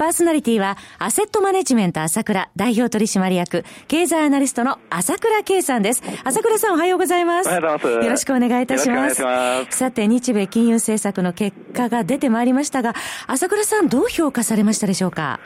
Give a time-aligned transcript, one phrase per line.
[0.00, 6.02] パーソナリティは、アセットマネジメント朝倉代表取締役、経済アナリストの朝倉慶さんです。
[6.24, 7.50] 朝倉さんおはようございます。
[7.50, 8.04] おはようございます。
[8.06, 9.22] よろしくお願いいたします。
[9.22, 12.94] ますさて、日米金融政策の結果が出てまいりましたが、
[13.26, 15.38] 朝倉さんどう評価されましたでしょうか？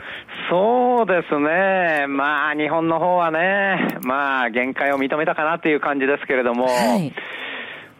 [0.49, 2.07] そうですね。
[2.07, 7.13] まあ、日本の方はね、まあ、限界を認めたかなという感じですけれども、はい、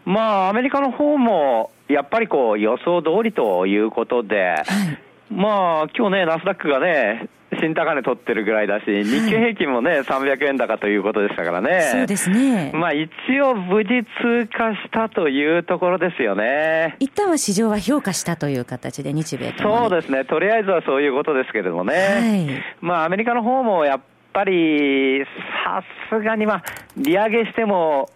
[0.06, 4.66] まあ、アメリカの方も、やっぱりこう、予想通りということで、はい
[5.30, 7.30] まあ、今日ね、ナスダックがね、
[7.60, 11.82] 新高値取ってるぐらいだし、日経平均もね、300円高ということでしたからね。
[11.92, 12.72] そうですね。
[12.74, 13.10] まあ一
[13.42, 13.90] 応無事
[14.22, 16.96] 通過したというところですよね。
[17.00, 20.26] 一旦は市場は評価したという形で日米とそうですね。
[20.26, 21.94] とりあえずはそういうことですけれどもね。
[21.94, 24.02] はい、まあアメリカの方もやっ
[24.34, 25.24] ぱり、
[25.64, 26.64] さすがにまあ、
[26.98, 28.10] 利上げしても、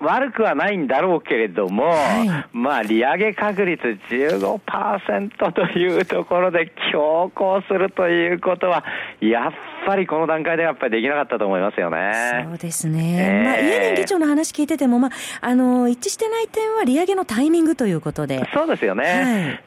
[0.00, 8.82] 悪くはないんだろうけれども、はい、まあ、利上げ確率15%というところで強行するということは、
[9.20, 9.52] やっ
[9.86, 12.46] ぱりこの段階ではやっぱりできなかったと思いますよね。
[12.48, 13.16] そうですね。
[13.18, 18.42] えー、まあ、イエレン議長の話聞いてても、まあ、あの、一致してない点は利上げのタイミングということで。
[18.54, 19.04] そうですよね。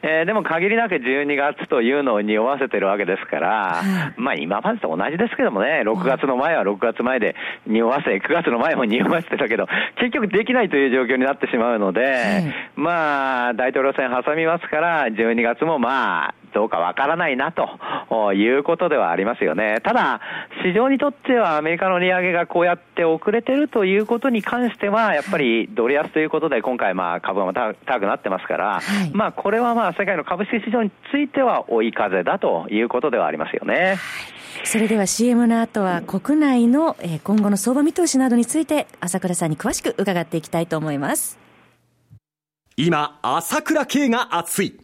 [0.02, 3.48] はい、えー、でも限りなく12月というのを匂わせてるわけですから、
[3.82, 7.34] はい、まあ今までと同じですけどもね、6月の前は6月前で
[7.66, 9.66] 匂わせ、9月の前も匂わせてたけど、
[9.98, 19.80] 結局できないという状況になってしまうので、はい、まあ、大統領選挟みますから、12月もまあ、どうかわからないなということではありますよね。
[19.82, 20.20] ただ、
[20.64, 33.96] 市場にとってはアメリカの利上げがこうやって遅れてるということに関しては、やっぱりドル安ということで、今回、まあ株が高くなってますから、はい、まあこれはまあ世界の株式市場については追い風だということではありますよね。
[34.62, 41.38] それでは CM の後は国内の今後の相場見通しなどについて朝倉さんに詳しく伺っていきたいと思います。
[42.76, 44.83] 今、朝倉慶が熱い。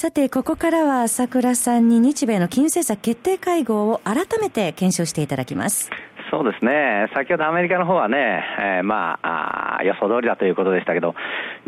[0.00, 5.90] さて、ここからは朝倉さんに日米の金融政策決定会合を改めて検証していただきます。
[6.30, 11.16] そうですね、先ほどアメリカの方はね、えー、まあ予想通りだということでしたけど、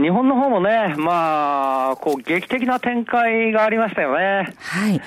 [0.01, 4.55] 日本の方もね、まあ、こう劇的な展開がありましたよね。
[4.59, 5.01] はい。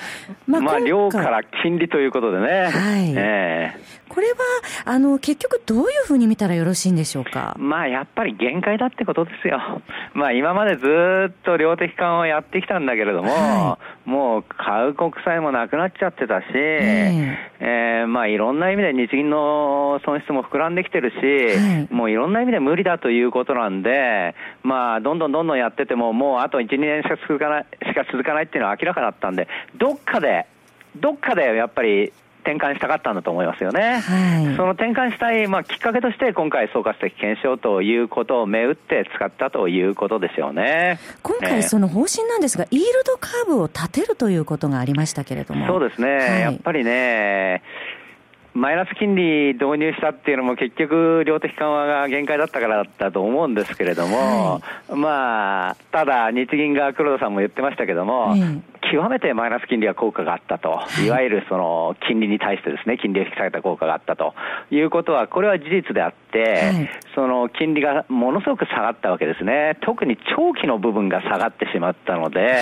[0.46, 2.46] まあ、まあ、量から金利ということでね。
[2.46, 3.14] はい。
[3.16, 4.36] えーこれは、
[4.84, 7.56] あの、結局どういうふうに見たらよろしいんでしょうか？
[7.58, 9.58] まあ、やっぱり限界だってことですよ。
[10.14, 10.86] まあ、今までず
[11.30, 21.16] っと量的緩和をやってきたんだけれども、はい、もう買う国債もなくなっちゃってたし、えー、えー、まあ、いろんな意味で日銀の損失も膨らんできてるし、
[21.58, 30.46] はい、もういろんな意味で無理だということなんで、まあ、どんどんどんどんやってても、もうあと1、2年しか続かない、しか続かないっていうのは明らかだったんで、どっかで、
[30.96, 32.12] どっかでやっぱり
[32.44, 34.00] 転換したかったんだと思いますよね。
[34.00, 40.98] はい、その転換したい、まあ、きっかけとして、今回、総括的検証ということを銘打って使ったということですよね。
[41.22, 45.66] 今回、その方針なんですが、イールドカーブを立てるということがありましたけれども。
[45.66, 46.16] そうですね。
[46.16, 47.62] はい、やっぱりね、
[48.54, 54.60] マイナス金利導入したっていうのも結局、量的緩和が限界だったからだったと思うんですけれども、は
[54.90, 58.36] い、まあ、ただ、日銀が黒田さんも言ってましたけども、
[58.90, 64.34] 極めてマイナス金利は効果があったと、 いわゆるその金利に対してですね、金利を引き下げた効果があったと。
[64.70, 69.76] いうことは、これは事実であって、その金利がものすごく下がったわけですね。
[69.82, 72.56] 特に長期の部分が下がってしまったので、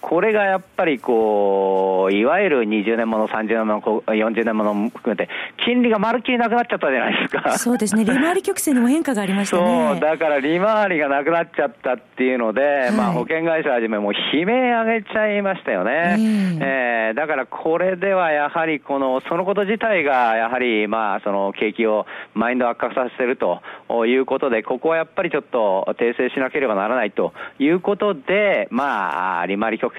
[0.00, 5.28] これがやっぱりこう、いわゆる20年もの、30年もの、40年もの含めて、
[5.64, 7.58] 金利がまるっきりなくなっちゃったじゃないですか。
[7.58, 9.88] そうですね、利回り曲線にも変化がありましたね。
[9.92, 16.16] そう、だから利回りがなくなっちゃったっていうので、まあ保険会社はじめもう悲鳴上げちゃいまましたよね。
[16.60, 23.62] えー、だからこれではやはりこの、そのこと自体がやはりまあその景気をマインド悪化させると
[24.06, 29.94] いうことで、ここはやっぱりちょっと訂正しなければならないということで、まあ、利回り曲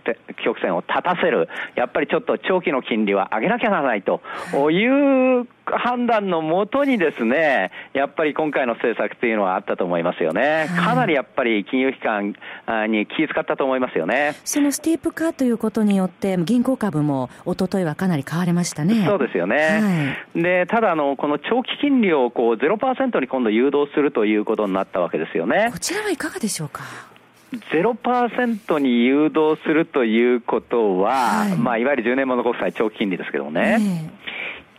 [0.62, 1.50] 線を立たせる。
[1.76, 4.22] やっぱりちょっと長期の金利は上げなきゃならないと
[4.72, 10.68] いう判断のもとにですね、やっぱり今回の政策というのはあったと思いますよね。
[10.76, 12.36] かなりやっぱり金融機関
[12.90, 14.36] に気遣ったと思いますよね。
[14.44, 19.06] そのスティープ化ということによって、銀行株も一昨日はかなり買われましたね。
[19.06, 20.16] そうですよね。
[20.34, 25.70] はい、で、ただあの、この長期金利をこう0%に今度誘導するということになったわけですよね。
[25.72, 26.84] こちらはいかがでしょうか
[27.72, 34.24] ？0%に誘導するということは、はい、まあ、いわゆる10年物国債長期金利ですけどもね、えー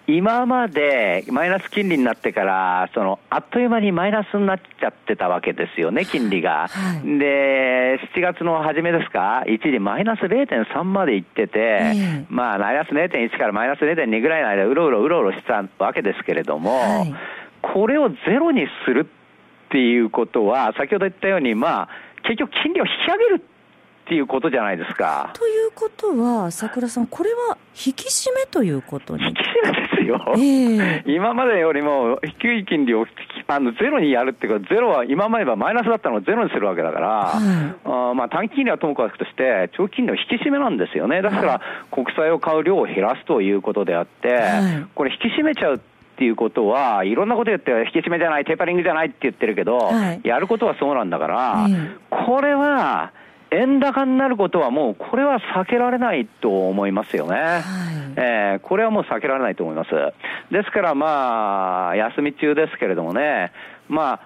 [0.06, 6.68] 今までマイナス金利になってから、そのあっという間にマイナスになっちゃってたわけですよね、金利が。
[6.68, 17.14] はい、で、7月の初めですか、一時マイナス0.3までいってて、えー、まあ、マイナス0.1からマイナス0.2ぐらいの間、うろうろうろうろしたわけですけれども、はい、
[17.62, 21.88] これをゼロにするっていうことは、先ほど言ったように、まあ、
[22.24, 23.44] 結局金利を引き上げる
[24.04, 25.30] っていうことじゃないですか。
[25.32, 29.24] ということは、桜さん、これは引き締めということに。
[29.24, 33.06] 引き締めですよ、えー、今までよりも低い金利を
[33.46, 41.60] あのゼロにやるっていうか、ゼロは今まではマイナスだったのをゼロにするわけだから、はい、あまあ、短期金利はともかくとして、長期金利の引き締めなんですよね、だから
[41.90, 45.78] 国債を買う量を減らすということであって、はい、これ、引き締めちゃうっ
[46.16, 51.66] ていうことは、いろんなこと言って、引き締めじゃない、テーパリングじゃないって言ってるけど、はい、やることはそうなんだから、
[52.10, 53.12] これは、
[53.54, 57.36] 円高になることはもう、これは避けられないと思いますよね。
[57.36, 57.62] はい、
[58.16, 59.90] えー、これはもう避けられないと思います。
[60.50, 63.52] ですからまあ、休み中ですけれどもね、
[63.88, 64.20] まあ、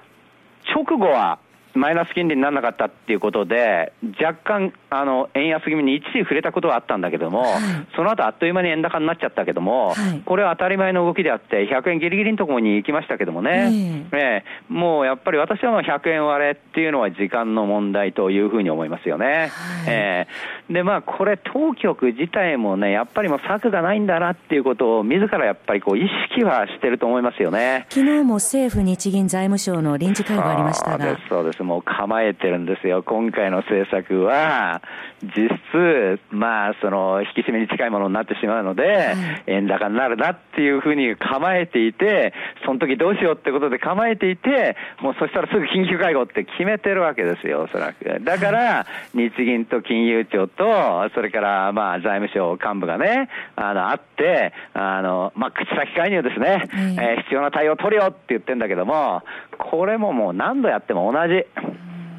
[0.75, 1.39] 直後は
[1.75, 7.53] マイナス金利にならなかったっていうことで、若干、あの、円安気味に一時触れたことはあったんだけども、はい、
[7.95, 19.27] その後あっという間に円高になっちゃったけども、はい、これは当たり前の動きであって、100円ギリギリのところに行きましたけどもね、えー、えー、もうやっぱり私は100円割れっていうのは時間の問題というふうに思いますよね。
[19.27, 27.87] はい、えー、で、まあ、これ、当局自体もね、やっぱりもう策がないんだなっていうことを、自らやっぱりこう意識はしてると思いますよね。
[27.91, 31.05] 昨日も政府日銀財務省の臨時会合ありましたが。
[31.05, 31.63] そうです、そうです。
[31.63, 33.03] もう構えてるんですよ。
[33.03, 34.78] 今回の政策は、
[35.23, 39.15] 実質、まあ、その、引き締めに近いものになってしまうので、
[39.47, 42.33] 円高になるなっていうふうに構えていて、
[42.65, 48.21] その時どうしようってことで構えていて、もうそしたらすぐ緊急会合って決めてるわけですよ、おそらく。
[48.21, 56.69] だから、日銀と金融庁と、それから、まあ、財務省幹部がね、あの、あって、あの、まあ、口先介入ですね、
[57.01, 59.23] えー、必要な対応を取るよって言ってんだけども、
[59.59, 61.45] これももう何度やっても同じ。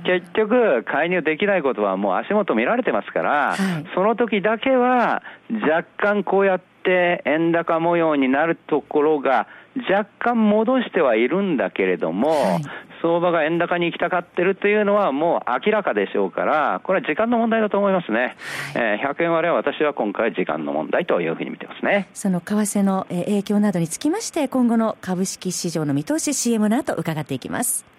[0.03, 9.47] 結局、介入できないことはもう足元見られてますから、はい、その時だけは若干こうやって円高模様になるところが
[9.89, 12.63] 若干戻してはいるんだけれども、はい、
[13.01, 18.35] 相場が円高に行きたがってるというのはもう明らかでしょうから、これは時間の問題だと思いますね。
[18.75, 22.09] えー、100円割れは私は今回時間の問題というふうに見てますね。
[22.13, 27.98] その為替の影響などにつきまして、今後の株式市場の見通し CM の後伺っていきます。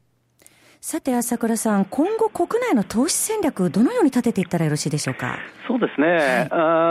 [0.83, 5.37] さて、朝倉さん、今後、国内の投資戦略、どのように立てていったらよろしいでしょうか？
[5.67, 6.47] そうですね、はい、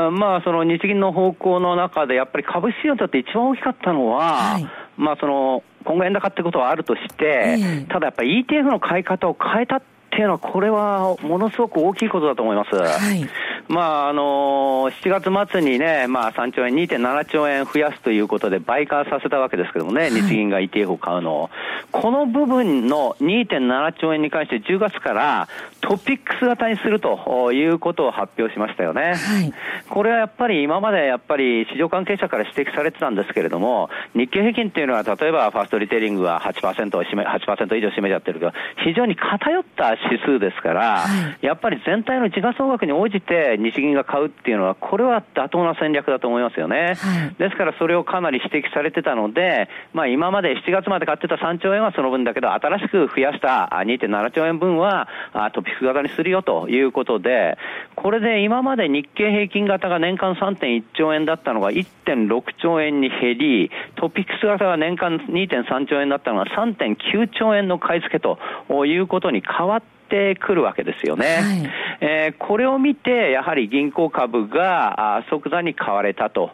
[0.07, 9.83] あまあ、その日銀の方向の中で、やっぱり株式市場にとって一番大きかったのは、はい、まあ、その今後円高ってことはあるとして、えー、ただやっぱり ETF の買い方を変えたっ
[10.13, 12.77] ていうのは、これはものすごく大きいことだと思います。
[12.77, 13.29] はい
[13.71, 21.51] まああの7月末にね、まあ、3兆円、2.7兆円増やすということで、倍化させたわけですけどもね、日銀が ETF を買うのを。
[21.93, 25.49] この部分の2.7兆円に関して10月から
[25.81, 29.15] トピックス型にするということを発表しましたよね。
[29.15, 29.53] はい、
[29.89, 38.53] これはやっぱり今までやっぱり市場関係者から指摘されてたんですけれども、日経平均っていうのは例えばファーストリテイリングは8%を占め、8%以上占めちゃってるけど、
[38.85, 41.09] 非常に偏った指数ですから、は
[41.41, 46.95] い、やっぱり全体の時価総額に応じて日銀が買うっていうのは、これは妥当な戦略だと思いますよね。
[46.97, 55.09] はい、ですからそれをかなり指摘されてたので、まあ今まで7月まで買ってた3兆円はその分だけど、新しく増やした2.7兆円分は
[55.53, 57.59] トピック型にするよということで、
[57.95, 68.39] これで今まで日経平均型が年間3.1兆円だったのが1.6兆円に減り、トピックス型が年間2.3兆円だったのが3.9兆円の買い付けと
[68.87, 71.27] いうことに変わっててくるわけですよね。
[71.27, 76.51] はい、えー、これを見て、やはり銀行株が即座に買われたと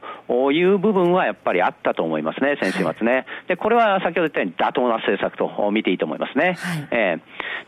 [0.53, 3.27] いう部分はやっぱりあったと思いますね、先週末ね。
[3.49, 6.57] で、これは先ほど言ったように妥当な政策と見ていいと思いますね。
[6.59, 7.19] はい、え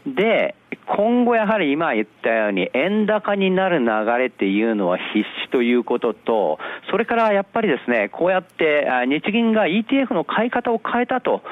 [0.07, 0.55] ー、で、
[0.87, 3.87] 今後やはり今言ったように円高になる流
[4.19, 6.59] れっていうのは必至ということと、
[6.91, 11.43] それからやっぱりですね、こうやって日銀が ETF の買い方を変えたと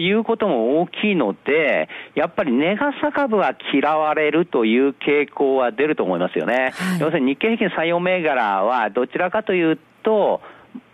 [0.00, 6.72] いうことも大きいので、やっぱり値傘株は嫌われるという傾向は出ると思いますよね。
[6.74, 10.40] はい、要するに日経平均採用銘柄はどちらかというと、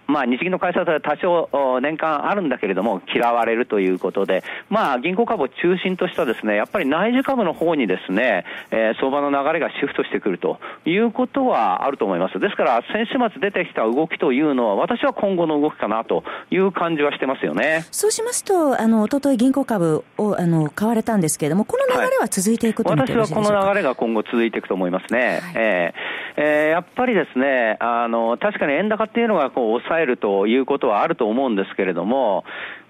[0.08, 12.40] まあ、日銀の会社は多少年間あるんだけれども、嫌われるということで、まあ、銀行株を中心としたですね、やっぱり内需株の方にですね、えー、相場の流れがシフトしてくるということはあると思います。
[12.40, 17.84] ですから、先週末出てきた動きというのは、私は今後の動きかなという感じはしてますよね。
[17.90, 25.40] そうしますと、あの、おととい銀行株を、あの、買われたんですけれども、この流れは続いていくと、はい、私はこの流れが今後続いていくと思いますね。
[25.42, 32.44] はい、えー、えー、やっぱりですね、あの、確かに円高っていうのがこう抑えるということはあると思うんですけれども、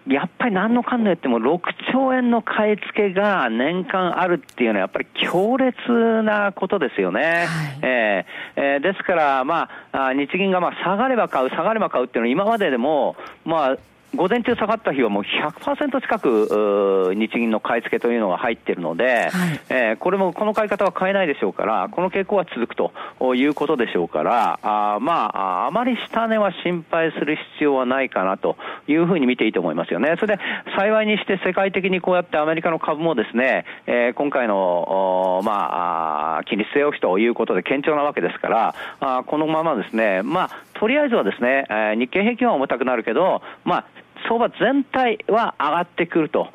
[0.09, 1.61] やっぱり何のかんの言っても6
[1.93, 5.77] 兆円の買い付けが年間あるっていうのはやっぱり強烈
[6.23, 7.21] なことですよね。
[7.21, 13.77] はい、えー、えー、ですから、まあ、日銀がまあ下がれば買う、下がれば買うっていうのは今まででも、まあ、
[14.15, 22.93] 午前中下がった日はもう100%近く日銀の買い付けというのが入っているので、はい、えー、これもこの買い方は変えないでしょうから、この傾向は続くと
[23.35, 30.15] いうことでしょうから、あまあ、あまり下値は心配する必要はないかなというふうに見ていいと思いますよね。
[30.19, 30.43] それで
[30.77, 43.85] 幸いにして世界的にこうやってアメリカの株もですね、えー、今回の、まあ、金利据え置きということで堅調なわけですから、あこのままですね、まあ、とりあえずはですね、えー、日経平均は重たくなるけど、まあ、
[44.27, 46.49] 相場全体は上がってくると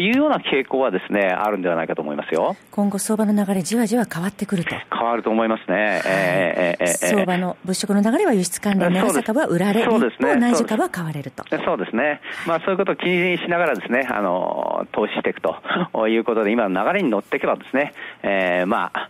[0.00, 2.56] いうような傾向はですね、あるんではないかと思いますよ。
[2.70, 4.70] 今後相場の流れじわじわ変わってくると。
[4.70, 5.76] 変わると思いますね。
[5.76, 11.44] はい、えー、えー、相場の物色の流れは輸出関連、値朝株は売られ、そうですね、内需株は買われると。
[11.64, 12.20] そうですね。
[12.46, 19.08] まあそういうことを気にしながらですね、あの、投資していくということで、今の流れに乗っていけばですね、えー、まあ、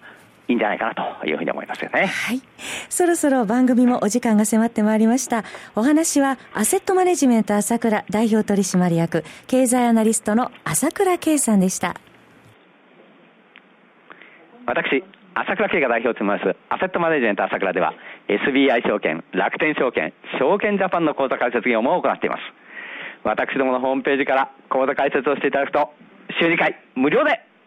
[0.50, 2.06] いいんじゃないかなというふうに思いますよね。
[2.06, 2.42] はい。
[2.88, 5.44] そろそろ番組もお時間が迫ってまいりました。
[5.76, 11.94] お話は、アセットマネジメント朝倉代表取締役、経済アナリストの朝倉圭さんでした。
[14.66, 15.04] 私、
[15.34, 17.94] 朝倉圭が代表を務めます、アセットマネジメント朝倉では、
[18.26, 22.42] SBI 証券、楽天証券、証券ジャパンの口座開設業務を行っています。
[23.22, 25.92] 私どものホームページから口座開設をしていただくと、
[26.40, 27.40] 週2回無料で